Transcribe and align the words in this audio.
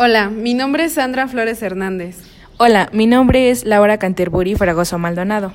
Hola, 0.00 0.30
mi 0.30 0.54
nombre 0.54 0.84
es 0.84 0.92
Sandra 0.92 1.26
Flores 1.26 1.60
Hernández. 1.60 2.18
Hola, 2.56 2.88
mi 2.92 3.08
nombre 3.08 3.50
es 3.50 3.64
Laura 3.64 3.98
Canterbury 3.98 4.54
Fragoso 4.54 4.96
Maldonado. 4.96 5.52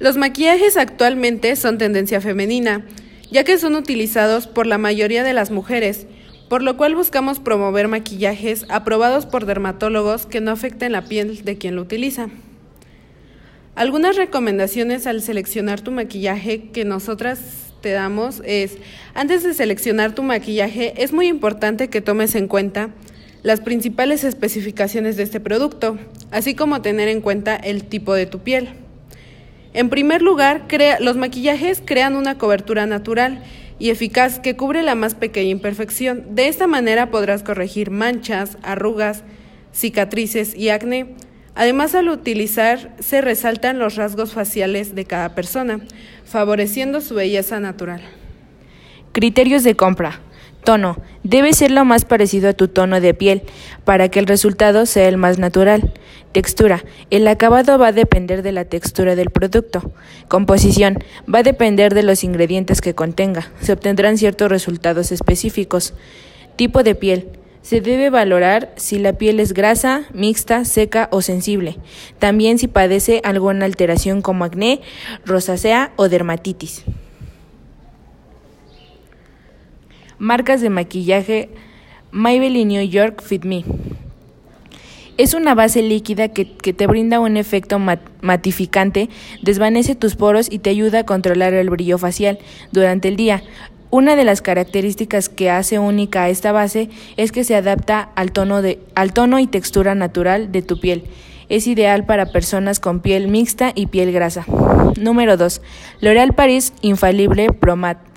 Los 0.00 0.16
maquillajes 0.16 0.76
actualmente 0.76 1.54
son 1.54 1.78
tendencia 1.78 2.20
femenina, 2.20 2.84
ya 3.30 3.44
que 3.44 3.56
son 3.56 3.76
utilizados 3.76 4.48
por 4.48 4.66
la 4.66 4.76
mayoría 4.76 5.22
de 5.22 5.34
las 5.34 5.52
mujeres, 5.52 6.08
por 6.48 6.64
lo 6.64 6.76
cual 6.76 6.96
buscamos 6.96 7.38
promover 7.38 7.86
maquillajes 7.86 8.66
aprobados 8.70 9.24
por 9.24 9.46
dermatólogos 9.46 10.26
que 10.26 10.40
no 10.40 10.50
afecten 10.50 10.90
la 10.90 11.02
piel 11.02 11.44
de 11.44 11.58
quien 11.58 11.76
lo 11.76 11.82
utiliza. 11.82 12.30
Algunas 13.76 14.16
recomendaciones 14.16 15.06
al 15.06 15.22
seleccionar 15.22 15.80
tu 15.80 15.92
maquillaje 15.92 16.70
que 16.72 16.84
nosotras 16.84 17.72
te 17.82 17.92
damos 17.92 18.42
es, 18.44 18.78
antes 19.14 19.44
de 19.44 19.54
seleccionar 19.54 20.12
tu 20.12 20.24
maquillaje, 20.24 21.00
es 21.00 21.12
muy 21.12 21.28
importante 21.28 21.86
que 21.86 22.00
tomes 22.00 22.34
en 22.34 22.48
cuenta 22.48 22.90
las 23.42 23.60
principales 23.60 24.24
especificaciones 24.24 25.16
de 25.16 25.22
este 25.22 25.40
producto, 25.40 25.98
así 26.30 26.54
como 26.54 26.82
tener 26.82 27.08
en 27.08 27.20
cuenta 27.20 27.56
el 27.56 27.84
tipo 27.84 28.14
de 28.14 28.26
tu 28.26 28.40
piel. 28.40 28.70
En 29.74 29.90
primer 29.90 30.22
lugar, 30.22 30.66
los 31.00 31.16
maquillajes 31.16 31.82
crean 31.84 32.16
una 32.16 32.38
cobertura 32.38 32.86
natural 32.86 33.42
y 33.78 33.90
eficaz 33.90 34.40
que 34.40 34.56
cubre 34.56 34.82
la 34.82 34.94
más 34.94 35.14
pequeña 35.14 35.50
imperfección. 35.50 36.34
De 36.34 36.48
esta 36.48 36.66
manera 36.66 37.10
podrás 37.10 37.42
corregir 37.42 37.90
manchas, 37.90 38.58
arrugas, 38.62 39.22
cicatrices 39.72 40.56
y 40.56 40.70
acné. 40.70 41.14
Además, 41.54 41.94
al 41.94 42.08
utilizar 42.08 42.94
se 42.98 43.20
resaltan 43.20 43.78
los 43.78 43.96
rasgos 43.96 44.32
faciales 44.32 44.94
de 44.94 45.04
cada 45.04 45.34
persona, 45.34 45.80
favoreciendo 46.24 47.00
su 47.00 47.14
belleza 47.14 47.60
natural. 47.60 48.00
Criterios 49.12 49.64
de 49.64 49.74
compra. 49.74 50.20
Tono. 50.68 50.98
Debe 51.22 51.54
ser 51.54 51.70
lo 51.70 51.86
más 51.86 52.04
parecido 52.04 52.50
a 52.50 52.52
tu 52.52 52.68
tono 52.68 53.00
de 53.00 53.14
piel 53.14 53.40
para 53.86 54.10
que 54.10 54.18
el 54.18 54.26
resultado 54.26 54.84
sea 54.84 55.08
el 55.08 55.16
más 55.16 55.38
natural. 55.38 55.94
Textura. 56.32 56.84
El 57.08 57.26
acabado 57.26 57.78
va 57.78 57.86
a 57.86 57.92
depender 57.92 58.42
de 58.42 58.52
la 58.52 58.66
textura 58.66 59.16
del 59.16 59.30
producto. 59.30 59.94
Composición. 60.28 61.02
Va 61.24 61.38
a 61.38 61.42
depender 61.42 61.94
de 61.94 62.02
los 62.02 62.22
ingredientes 62.22 62.82
que 62.82 62.94
contenga. 62.94 63.50
Se 63.62 63.72
obtendrán 63.72 64.18
ciertos 64.18 64.50
resultados 64.50 65.10
específicos. 65.10 65.94
Tipo 66.56 66.82
de 66.82 66.94
piel. 66.94 67.30
Se 67.62 67.80
debe 67.80 68.10
valorar 68.10 68.74
si 68.76 68.98
la 68.98 69.14
piel 69.14 69.40
es 69.40 69.54
grasa, 69.54 70.02
mixta, 70.12 70.66
seca 70.66 71.08
o 71.10 71.22
sensible. 71.22 71.78
También 72.18 72.58
si 72.58 72.68
padece 72.68 73.22
alguna 73.24 73.64
alteración 73.64 74.20
como 74.20 74.44
acné, 74.44 74.82
rosacea 75.24 75.92
o 75.96 76.10
dermatitis. 76.10 76.84
Marcas 80.18 80.60
de 80.60 80.68
maquillaje 80.68 81.48
Maybelline 82.10 82.68
New 82.68 82.88
York 82.88 83.22
Fit 83.22 83.44
Me. 83.44 83.64
Es 85.16 85.34
una 85.34 85.54
base 85.54 85.82
líquida 85.82 86.28
que, 86.28 86.44
te 86.44 86.86
brinda 86.86 87.20
un 87.20 87.36
efecto 87.36 87.78
matificante, 88.20 89.08
desvanece 89.42 89.94
tus 89.94 90.16
poros 90.16 90.50
y 90.50 90.58
te 90.58 90.70
ayuda 90.70 91.00
a 91.00 91.06
controlar 91.06 91.54
el 91.54 91.70
brillo 91.70 91.98
facial 91.98 92.38
durante 92.72 93.08
el 93.08 93.16
día. 93.16 93.42
Una 93.90 94.16
de 94.16 94.24
las 94.24 94.42
características 94.42 95.28
que 95.28 95.50
hace 95.50 95.78
única 95.78 96.24
a 96.24 96.28
esta 96.28 96.52
base 96.52 96.90
es 97.16 97.32
que 97.32 97.44
se 97.44 97.54
adapta 97.54 98.10
al 98.16 98.32
tono, 98.32 98.60
de, 98.60 98.80
al 98.94 99.12
tono 99.12 99.38
y 99.38 99.46
textura 99.46 99.94
natural 99.94 100.50
de 100.52 100.62
tu 100.62 100.80
piel. 100.80 101.04
Es 101.48 101.66
ideal 101.66 102.04
para 102.06 102.26
personas 102.26 102.80
con 102.80 103.00
piel 103.00 103.28
mixta 103.28 103.72
y 103.74 103.86
piel 103.86 104.12
grasa. 104.12 104.44
Número 105.00 105.36
2. 105.36 105.62
L'Oréal 106.00 106.34
Paris 106.34 106.72
Infalible 106.82 107.52
Pro 107.52 107.76
Matte. 107.76 108.07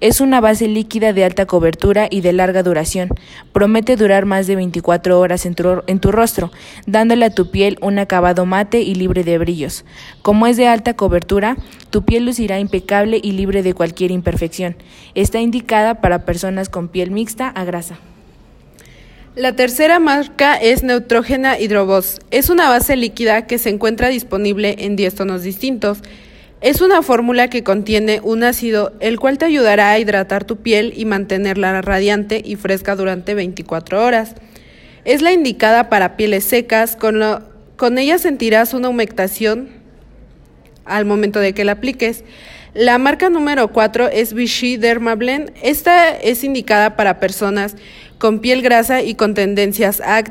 Es 0.00 0.20
una 0.20 0.40
base 0.40 0.68
líquida 0.68 1.12
de 1.12 1.24
alta 1.24 1.46
cobertura 1.46 2.06
y 2.08 2.20
de 2.20 2.32
larga 2.32 2.62
duración. 2.62 3.08
Promete 3.52 3.96
durar 3.96 4.26
más 4.26 4.46
de 4.46 4.54
24 4.54 5.18
horas 5.18 5.44
en 5.44 5.56
tu, 5.56 6.12
rostro, 6.12 6.52
dándole 6.86 7.24
a 7.24 7.34
tu 7.34 7.50
piel 7.50 7.78
un 7.82 7.98
acabado 7.98 8.46
mate 8.46 8.80
y 8.80 8.94
libre 8.94 9.24
de 9.24 9.38
brillos. 9.38 9.84
Como 10.22 10.46
es 10.46 10.56
de 10.56 10.68
alta 10.68 10.94
cobertura, 10.94 11.56
tu 11.90 12.04
piel 12.04 12.26
lucirá 12.26 12.60
impecable 12.60 13.18
y 13.20 13.32
libre 13.32 13.64
de 13.64 13.74
cualquier 13.74 14.12
imperfección. 14.12 14.76
Está 15.16 15.40
indicada 15.40 16.00
para 16.00 16.24
personas 16.24 16.68
con 16.68 16.86
piel 16.86 17.10
mixta 17.10 17.48
a 17.48 17.64
grasa. 17.64 17.98
La 19.34 19.56
tercera 19.56 19.98
marca 19.98 20.54
es 20.54 20.84
Neutrogena 20.84 21.58
Hydrobos. 21.58 22.20
Es 22.30 22.50
una 22.50 22.68
base 22.68 22.94
líquida 22.94 23.48
que 23.48 23.58
se 23.58 23.70
encuentra 23.70 24.08
disponible 24.08 24.76
en 24.78 24.94
10 24.94 25.16
tonos 25.16 25.42
distintos 25.42 26.02
es 26.60 26.80
una 26.80 27.02
fórmula 27.02 27.48
que 27.48 27.62
contiene 27.62 28.20
un 28.22 28.42
ácido, 28.42 28.92
el 28.98 29.20
cual 29.20 29.38
te 29.38 29.44
ayudará 29.44 29.90
a 29.90 29.98
hidratar 29.98 30.44
tu 30.44 30.56
piel 30.56 30.92
y 30.96 31.04
mantenerla 31.04 31.82
radiante 31.82 32.42
y 32.44 32.56
fresca 32.56 32.96
durante 32.96 33.34
24 33.34 34.04
horas. 34.04 34.34
Es 35.04 35.22
la 35.22 35.32
indicada 35.32 35.88
para 35.88 36.16
pieles 36.16 36.44
secas, 36.44 36.96
con, 36.96 37.20
con 37.76 37.98
ella 37.98 38.18
sentirás 38.18 38.74
una 38.74 38.88
humectación 38.88 39.68
al 40.84 41.04
momento 41.04 41.38
de 41.38 41.54
que 41.54 41.64
la 41.64 41.72
apliques. 41.72 42.24
La 42.74 42.98
marca 42.98 43.30
número 43.30 43.68
4 43.68 44.08
es 44.08 44.34
Vichy 44.34 44.76
Dermablend. 44.78 45.52
Esta 45.62 46.10
es 46.10 46.42
indicada 46.42 46.96
para 46.96 47.20
personas 47.20 47.76
con 48.18 48.40
piel 48.40 48.62
grasa 48.62 49.02
y 49.02 49.14
con 49.14 49.34
tendencias 49.34 50.00
a. 50.00 50.22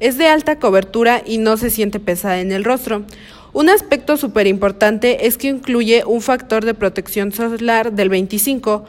Es 0.00 0.18
de 0.18 0.26
alta 0.26 0.58
cobertura 0.58 1.22
y 1.24 1.38
no 1.38 1.56
se 1.56 1.70
siente 1.70 2.00
pesada 2.00 2.40
en 2.40 2.52
el 2.52 2.64
rostro. 2.64 3.04
Un 3.52 3.68
aspecto 3.68 4.16
súper 4.16 4.46
importante 4.46 5.26
es 5.26 5.36
que 5.36 5.48
incluye 5.48 6.04
un 6.06 6.20
factor 6.20 6.64
de 6.64 6.74
protección 6.74 7.32
solar 7.32 7.92
del 7.92 8.08
25, 8.08 8.84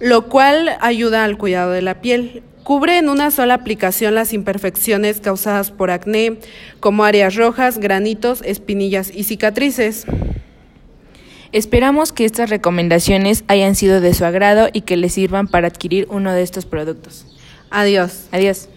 lo 0.00 0.28
cual 0.28 0.70
ayuda 0.80 1.24
al 1.24 1.36
cuidado 1.36 1.72
de 1.72 1.82
la 1.82 2.00
piel. 2.00 2.42
Cubre 2.62 2.98
en 2.98 3.08
una 3.08 3.30
sola 3.30 3.54
aplicación 3.54 4.14
las 4.14 4.32
imperfecciones 4.32 5.20
causadas 5.20 5.70
por 5.70 5.90
acné, 5.90 6.38
como 6.78 7.04
áreas 7.04 7.34
rojas, 7.34 7.78
granitos, 7.78 8.42
espinillas 8.42 9.10
y 9.14 9.24
cicatrices. 9.24 10.06
Esperamos 11.52 12.12
que 12.12 12.24
estas 12.24 12.48
recomendaciones 12.48 13.44
hayan 13.48 13.74
sido 13.74 14.00
de 14.00 14.14
su 14.14 14.24
agrado 14.24 14.68
y 14.72 14.82
que 14.82 14.96
les 14.96 15.14
sirvan 15.14 15.48
para 15.48 15.66
adquirir 15.66 16.06
uno 16.08 16.32
de 16.32 16.42
estos 16.42 16.64
productos. 16.64 17.26
Adiós. 17.70 18.28
Adiós. 18.30 18.68